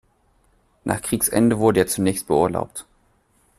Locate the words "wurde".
1.59-1.81